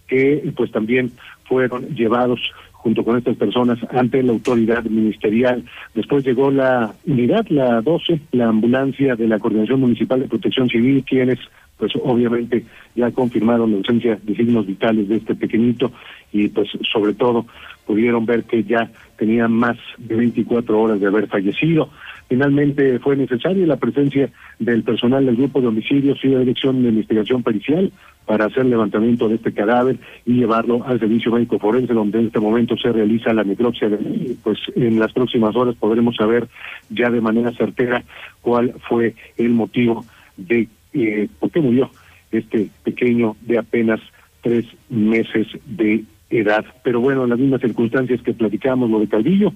[0.07, 1.13] que pues también
[1.45, 2.41] fueron llevados
[2.87, 5.65] junto con estas personas ante la autoridad ministerial.
[5.93, 11.03] Después llegó la unidad, la 12, la ambulancia de la Coordinación Municipal de Protección Civil,
[11.05, 11.41] quienes
[11.79, 15.91] pues obviamente ya confirmaron la ausencia de signos vitales de este pequeñito
[16.33, 17.47] y pues sobre todo
[17.85, 21.91] pudieron ver que ya tenía más de 24 horas de haber fallecido.
[22.29, 26.89] Finalmente fue necesaria la presencia del personal del grupo de homicidios y la dirección de
[26.89, 27.93] investigación pericial
[28.27, 32.41] para hacer levantamiento de este cadáver y llevarlo al servicio médico forense, donde en este
[32.41, 33.89] momento se realiza la necropsia.
[33.89, 36.49] De, pues en las próximas horas podremos saber
[36.91, 38.03] ya de manera certera
[38.43, 40.05] cuál fue el motivo
[40.37, 41.91] de eh, por qué murió
[42.33, 44.01] este pequeño de apenas
[44.43, 46.65] tres meses de edad.
[46.83, 49.53] Pero bueno, en las mismas circunstancias que platicamos, lo de Calvillo,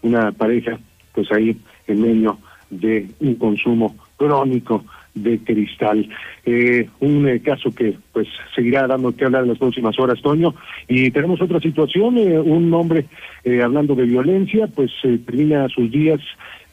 [0.00, 0.78] una pareja,
[1.12, 1.56] pues ahí
[1.88, 2.38] en medio
[2.70, 6.08] de un consumo crónico de cristal.
[6.44, 10.54] Eh, un eh, caso que pues seguirá dando que hablar en las próximas horas, Toño.
[10.86, 13.06] Y tenemos otra situación, eh, un hombre
[13.62, 16.20] hablando de violencia, pues termina sus días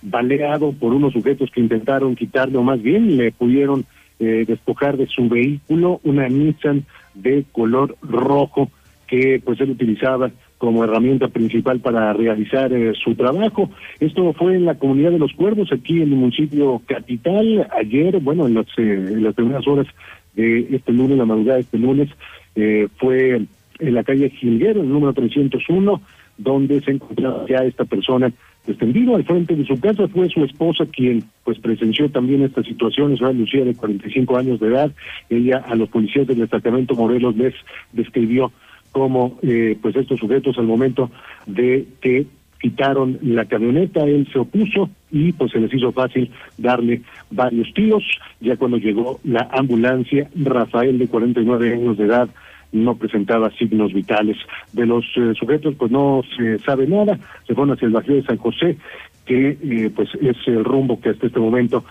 [0.01, 3.85] baleado por unos sujetos que intentaron quitarle, o más bien le pudieron
[4.19, 8.69] despojar de su vehículo una Nissan de color rojo
[9.07, 13.69] que pues él utilizaba como herramienta principal para realizar eh, su trabajo.
[13.99, 17.67] Esto fue en la comunidad de Los Cuervos, aquí en el municipio capital.
[17.77, 19.87] Ayer, bueno, en las, eh, las primeras horas
[20.33, 22.09] de este lunes, la madrugada de este lunes,
[22.55, 23.41] eh, fue
[23.79, 26.01] en la calle Gilguero, el número 301,
[26.37, 28.31] donde se encontraba ya esta persona
[28.67, 30.07] extendido al frente de su casa.
[30.07, 34.59] Fue su esposa quien pues presenció también esta situación, es una Lucía de 45 años
[34.59, 34.91] de edad.
[35.29, 37.53] Ella a los policías del destacamento Morelos les
[37.93, 38.51] describió
[38.95, 41.11] como eh, pues estos sujetos al momento
[41.45, 42.27] de que
[42.61, 48.05] quitaron la camioneta, él se opuso y pues se les hizo fácil darle varios tiros.
[48.39, 52.29] Ya cuando llegó la ambulancia, Rafael de 49 años de edad
[52.71, 54.37] no presentaba signos vitales.
[54.71, 58.23] De los eh, sujetos pues no se sabe nada, se fueron hacia el barrio de
[58.23, 58.77] San José,
[59.25, 61.83] que eh, pues es el rumbo que hasta este momento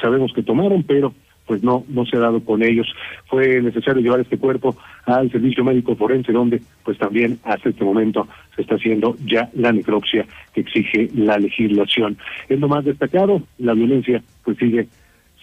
[0.00, 1.14] sabemos que tomaron, pero
[1.46, 2.86] pues no, no se ha dado con ellos.
[3.26, 4.76] Fue necesario llevar este cuerpo
[5.06, 9.72] al servicio médico forense, donde pues también hasta este momento se está haciendo ya la
[9.72, 12.16] necropsia que exige la legislación.
[12.48, 14.88] Es lo más destacado, la violencia pues sigue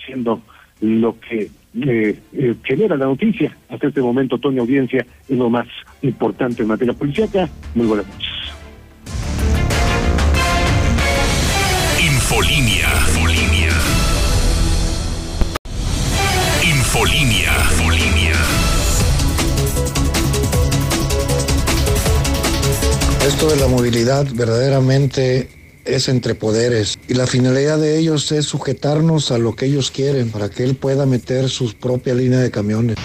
[0.05, 0.41] siendo
[0.81, 1.49] lo que
[1.81, 3.55] eh, eh, genera la noticia.
[3.69, 5.67] Hasta este momento, Toño Audiencia, es lo más
[6.01, 7.49] importante en materia policíaca.
[7.75, 8.29] Muy buenas noches.
[12.01, 12.87] Infolinia.
[23.39, 25.47] Esto de la movilidad verdaderamente
[25.85, 30.29] es entre poderes y la finalidad de ellos es sujetarnos a lo que ellos quieren
[30.29, 32.97] para que él pueda meter su propia línea de camiones.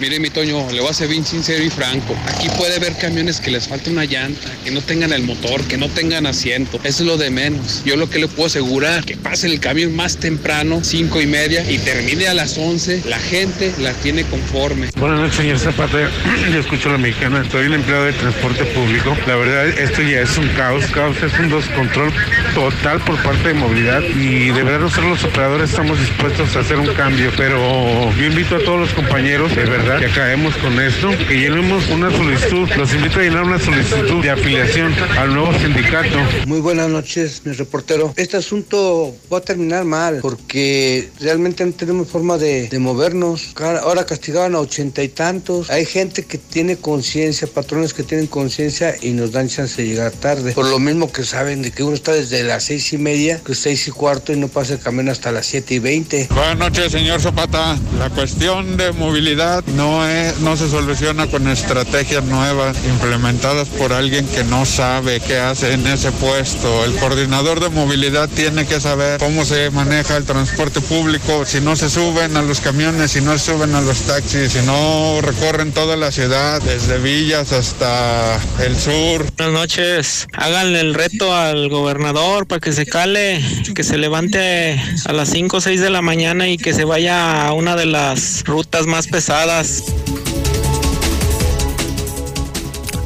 [0.00, 2.16] Mire, mi Toño, le voy a ser bien sincero y franco.
[2.28, 5.76] Aquí puede haber camiones que les falta una llanta, que no tengan el motor, que
[5.76, 6.78] no tengan asiento.
[6.84, 7.82] Es lo de menos.
[7.84, 11.68] Yo lo que le puedo asegurar, que pase el camión más temprano, cinco y media,
[11.68, 13.02] y termine a las once.
[13.08, 14.90] La gente la tiene conforme.
[14.96, 15.98] Buenas noches, señor Zapata.
[16.52, 17.42] Yo escucho a la mexicana.
[17.42, 19.16] Estoy un empleado de transporte público.
[19.26, 20.84] La verdad, esto ya es un caos.
[20.94, 22.12] Caos es un descontrol
[22.54, 24.02] total por parte de movilidad.
[24.02, 27.32] Y de verdad, nosotros los operadores estamos dispuestos a hacer un cambio.
[27.36, 31.34] Pero yo invito a todos los compañeros, de verdad, verdad, ya caemos con esto, que
[31.34, 36.18] llenemos una solicitud, los invito a llenar una solicitud de afiliación al nuevo sindicato.
[36.46, 38.12] Muy buenas noches, mi reportero.
[38.16, 43.54] Este asunto va a terminar mal porque realmente no tenemos forma de, de movernos.
[43.82, 45.70] Ahora castigaban a ochenta y tantos.
[45.70, 50.12] Hay gente que tiene conciencia, patrones que tienen conciencia y nos dan chance de llegar
[50.12, 50.52] tarde.
[50.52, 53.54] Por lo mismo que saben de que uno está desde las seis y media, que
[53.54, 56.28] seis y cuarto y no pasa el camino hasta las siete y veinte.
[56.30, 57.78] Buenas noches, señor Zapata.
[57.98, 64.26] La cuestión de movilidad no, es, no se soluciona con estrategias nuevas implementadas por alguien
[64.26, 66.84] que no sabe qué hace en ese puesto.
[66.84, 71.76] El coordinador de movilidad tiene que saber cómo se maneja el transporte público, si no
[71.76, 75.70] se suben a los camiones, si no se suben a los taxis, si no recorren
[75.70, 79.24] toda la ciudad, desde Villas hasta el sur.
[79.36, 80.26] Buenas noches.
[80.32, 83.40] Háganle el reto al gobernador para que se cale,
[83.76, 87.46] que se levante a las 5 o 6 de la mañana y que se vaya
[87.46, 89.67] a una de las rutas más pesadas.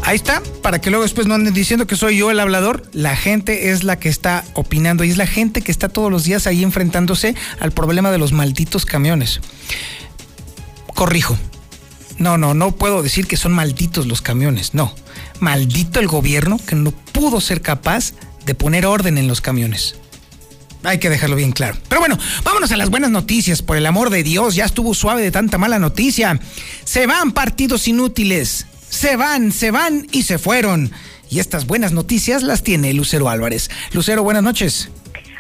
[0.05, 2.83] Ahí está, para que luego después no anden diciendo que soy yo el hablador.
[2.93, 6.25] La gente es la que está opinando y es la gente que está todos los
[6.25, 9.41] días ahí enfrentándose al problema de los malditos camiones.
[10.95, 11.39] Corrijo.
[12.19, 14.95] No, no, no puedo decir que son malditos los camiones, no.
[15.41, 18.13] Maldito el gobierno que no pudo ser capaz
[18.45, 19.97] de poner orden en los camiones.
[20.85, 21.77] Hay que dejarlo bien claro.
[21.89, 23.63] Pero bueno, vámonos a las buenas noticias.
[23.63, 26.41] Por el amor de Dios, ya estuvo suave de tanta mala noticia.
[26.85, 28.67] Se van partidos inútiles.
[28.89, 30.91] Se van, se van y se fueron.
[31.31, 33.71] Y estas buenas noticias las tiene Lucero Álvarez.
[33.93, 34.91] Lucero, buenas noches.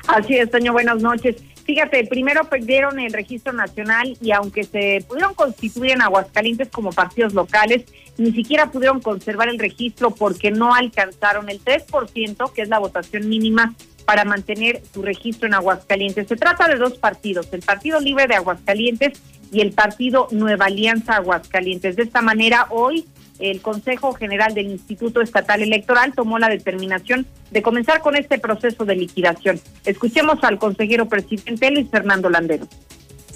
[0.06, 1.36] Así es, Toño, buenas noches.
[1.64, 7.34] Fíjate, primero perdieron el registro nacional y aunque se pudieron constituir en Aguascalientes como partidos
[7.34, 7.84] locales,
[8.18, 13.28] ni siquiera pudieron conservar el registro porque no alcanzaron el 3%, que es la votación
[13.28, 13.74] mínima
[14.04, 16.28] para mantener su registro en Aguascalientes.
[16.28, 19.20] Se trata de dos partidos, el Partido Libre de Aguascalientes
[19.52, 21.96] y el Partido Nueva Alianza Aguascalientes.
[21.96, 23.06] De esta manera, hoy
[23.38, 28.84] el Consejo General del Instituto Estatal Electoral tomó la determinación de comenzar con este proceso
[28.84, 29.60] de liquidación.
[29.84, 32.66] Escuchemos al consejero presidente Luis Fernando Landero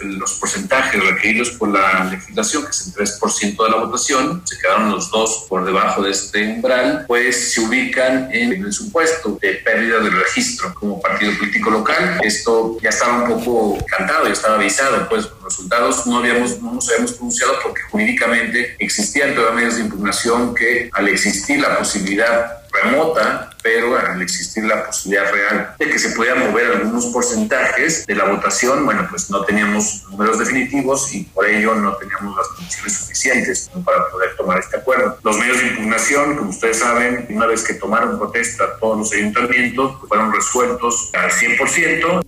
[0.01, 4.91] los porcentajes requeridos por la legislación, que es el 3% de la votación, se quedaron
[4.91, 10.01] los dos por debajo de este umbral, pues se ubican en el supuesto de pérdida
[10.01, 12.21] del registro como partido político local.
[12.23, 16.75] Esto ya estaba un poco cantado, ya estaba avisado, pues los resultados no, habíamos, no
[16.75, 22.63] nos habíamos pronunciado porque jurídicamente existían todavía medios de impugnación que al existir la posibilidad
[22.83, 28.15] remota, pero al existir la posibilidad real de que se pudieran mover algunos porcentajes de
[28.15, 32.93] la votación, bueno, pues no teníamos números definitivos y por ello no teníamos las condiciones
[32.93, 35.19] suficientes para poder tomar este acuerdo.
[35.25, 39.97] Los medios de impugnación, como ustedes saben, una vez que tomaron protesta todos los ayuntamientos,
[40.07, 42.25] fueron resueltos al 100%.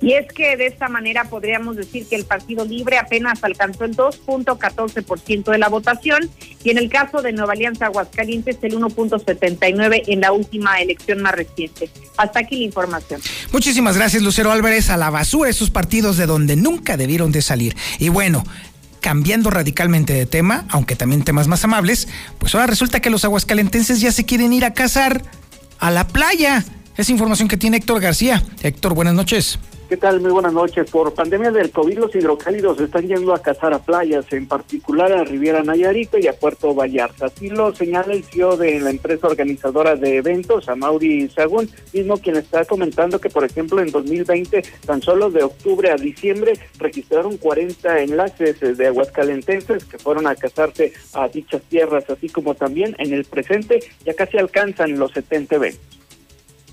[0.00, 3.96] Y es que de esta manera podríamos decir que el Partido Libre apenas alcanzó el
[3.96, 6.30] 2.14% de la votación
[6.62, 11.34] y en el caso de Nueva Alianza Aguascalientes el 1.79% en la última elección más
[11.34, 11.90] reciente.
[12.16, 13.20] Hasta aquí la información.
[13.52, 14.90] Muchísimas gracias Lucero Álvarez.
[14.90, 17.76] A la basura esos partidos de donde nunca debieron de salir.
[17.98, 18.44] Y bueno,
[19.00, 24.00] cambiando radicalmente de tema, aunque también temas más amables, pues ahora resulta que los aguascalentenses
[24.00, 25.22] ya se quieren ir a cazar
[25.80, 26.64] a la playa.
[26.96, 28.42] Es información que tiene Héctor García.
[28.62, 29.58] Héctor, buenas noches.
[29.88, 30.20] ¿Qué tal?
[30.20, 30.90] Muy buenas noches.
[30.90, 35.24] Por pandemia del COVID, los hidrocálidos están yendo a cazar a playas, en particular a
[35.24, 37.24] Riviera Nayarita y a Puerto Vallarta.
[37.24, 42.36] Así lo señala el CEO de la empresa organizadora de eventos, Amauri Sagún, mismo quien
[42.36, 48.02] está comentando que, por ejemplo, en 2020, tan solo de octubre a diciembre, registraron 40
[48.02, 53.24] enlaces de aguascalentenses que fueron a cazarse a dichas tierras, así como también en el
[53.24, 55.97] presente ya casi alcanzan los 70 eventos.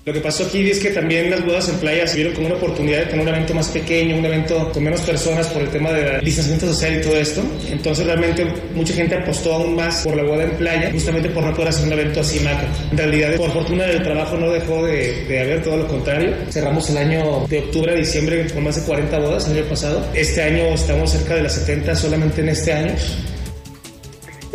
[0.06, 2.54] Lo que pasó aquí es que también las bodas en playa se vieron como una
[2.54, 5.90] oportunidad de tener un evento más pequeño, un evento con menos personas por el tema
[5.90, 7.42] de distanciamiento social y todo esto.
[7.68, 8.46] Entonces realmente
[8.76, 11.88] mucha gente apostó aún más por la boda en playa, justamente por no poder hacer
[11.88, 12.68] un evento así macro.
[12.92, 16.36] En realidad, por fortuna del trabajo no dejó de, de haber todo lo contrario.
[16.50, 20.08] Cerramos el año de octubre a diciembre con más de 40 bodas el año pasado.
[20.14, 22.94] Este año estamos cerca de las 70 solamente en este año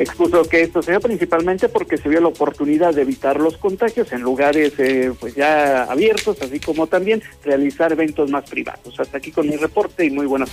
[0.04, 4.12] expuso que esto se dio principalmente porque se vio la oportunidad de evitar los contagios
[4.12, 9.00] en lugares eh, pues ya abiertos, así como también realizar eventos más privados.
[9.00, 10.50] Hasta aquí con mi reporte y muy buenas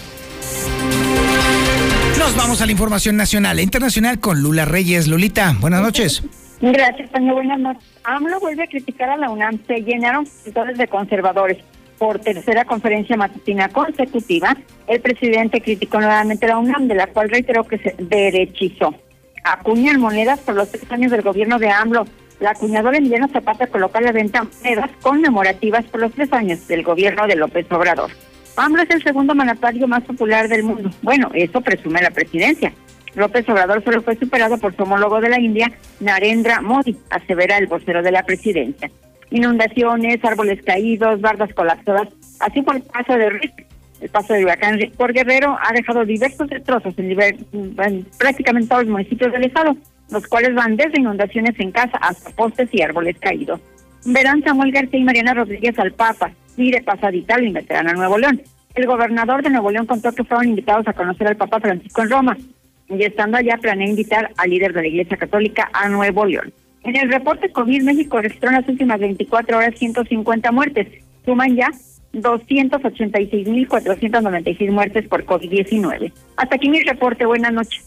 [2.18, 5.08] Nos vamos a la información nacional e internacional con Lula Reyes.
[5.08, 6.22] Lulita, buenas noches.
[6.60, 7.34] Gracias, Toño.
[7.34, 7.84] Buenas noches.
[8.04, 9.60] AMLO vuelve a criticar a la UNAM.
[9.66, 11.58] Se llenaron sectores de conservadores.
[11.98, 17.28] Por tercera conferencia matutina consecutiva, el presidente criticó nuevamente a la UNAM, de la cual
[17.28, 18.94] reiteró que se derechizó
[19.44, 22.04] acuñan monedas por los tres años del gobierno de AMLO.
[22.40, 26.82] La acuñadora Emiliano Zapata colocó a la venta monedas conmemorativas por los tres años del
[26.82, 28.10] gobierno de López Obrador.
[28.56, 30.90] AMLO es el segundo mandatario más popular del mundo.
[31.02, 32.72] Bueno, eso presume la presidencia.
[33.14, 35.70] López Obrador solo fue superado por su homólogo de la India,
[36.00, 38.90] Narendra Modi, asevera el vocero de la presidencia.
[39.30, 42.08] Inundaciones, árboles caídos, bardas colapsadas,
[42.40, 43.66] así por el paso de Rick.
[44.00, 48.92] El paso del huracán por Guerrero ha dejado diversos destrozos en, en prácticamente todos los
[48.92, 49.76] municipios del estado,
[50.10, 53.60] los cuales van desde inundaciones en casa hasta postes y árboles caídos.
[54.04, 58.18] Verán Samuel García y Mariana Rodríguez al Papa y de pasadita lo invitarán a Nuevo
[58.18, 58.40] León.
[58.74, 62.10] El gobernador de Nuevo León contó que fueron invitados a conocer al Papa Francisco en
[62.10, 62.36] Roma
[62.88, 66.52] y estando allá planea invitar al líder de la Iglesia Católica a Nuevo León.
[66.84, 70.86] En el reporte COVID, México registró en las últimas 24 horas 150 muertes.
[71.24, 71.70] Suman ya
[72.14, 76.12] 286.496 muertes por COVID-19.
[76.36, 77.24] Hasta aquí mi reporte.
[77.26, 77.84] Buenas noches.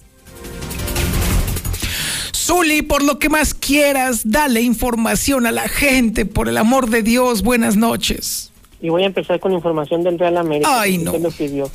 [2.33, 7.03] Zuli, por lo que más quieras, dale información a la gente, por el amor de
[7.03, 7.43] Dios.
[7.43, 8.51] Buenas noches.
[8.81, 10.81] Y voy a empezar con información del Real América.
[10.81, 11.15] Ay, no.
[11.17, 11.69] lo pidió.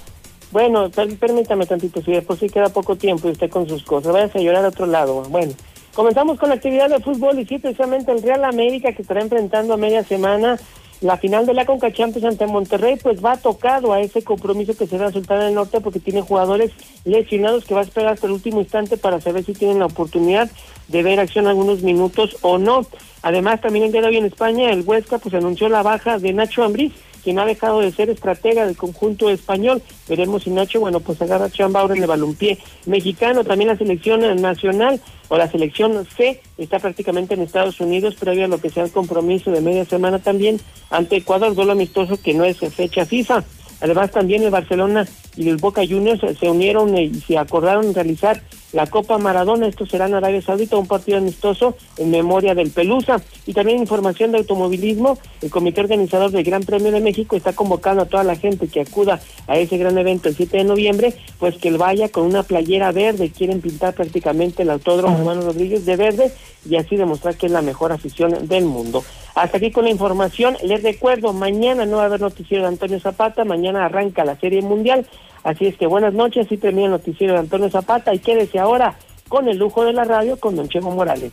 [0.53, 4.39] Bueno, permítame tantito, si después sí queda poco tiempo y usted con sus cosas, váyase
[4.39, 5.23] a llorar a otro lado.
[5.29, 5.53] Bueno,
[5.95, 9.75] comenzamos con la actividad de fútbol y sí, precisamente el Real América que estará enfrentando
[9.75, 10.57] a media semana
[11.01, 14.99] la final de la Conca ante Monterrey, pues va tocado a ese compromiso que se
[14.99, 16.73] da en el Norte porque tiene jugadores
[17.05, 20.51] lesionados que va a esperar hasta el último instante para saber si tienen la oportunidad
[20.89, 22.87] de ver acción algunos minutos o no.
[23.23, 26.33] Además, también el día de hoy en España, el Huesca pues anunció la baja de
[26.33, 26.93] Nacho Ambriz,
[27.27, 29.83] quien ha dejado de ser estratega del conjunto español.
[30.09, 32.57] Veremos si Nacho, bueno, pues agarra Chamba en el balompié
[32.87, 33.43] mexicano.
[33.43, 38.49] También la selección nacional o la selección C está prácticamente en Estados Unidos, previo a
[38.49, 42.45] lo que sea el compromiso de media semana también ante Ecuador, duelo amistoso que no
[42.45, 43.43] es fecha FIFA.
[43.81, 45.07] Además, también el Barcelona
[45.37, 49.67] y el Boca Juniors se unieron y se acordaron realizar la Copa Maradona.
[49.67, 53.21] Esto será en Arabia Saudita, un partido amistoso en memoria del Pelusa.
[53.47, 55.19] Y también información de automovilismo.
[55.43, 58.81] El comité organizador del Gran Premio de México está convocando a toda la gente que
[58.81, 62.43] acuda a ese gran evento el 7 de noviembre, pues que él vaya con una
[62.43, 63.31] playera verde.
[63.31, 66.33] Quieren pintar prácticamente el autódromo Hermano Rodríguez de verde
[66.69, 69.05] y así demostrar que es la mejor afición del mundo.
[69.37, 70.57] Hasta aquí con la información.
[70.65, 74.63] Les recuerdo, mañana no va a haber noticiero de Antonio Zapata, mañana arranca la Serie
[74.63, 75.07] Mundial.
[75.45, 78.97] Así es que buenas noches, y termina el noticiero de Antonio Zapata y quédese ahora
[79.29, 81.33] con el lujo de la radio con Don Chevo Morales.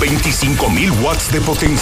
[0.00, 1.76] 25.000 watts de potencia.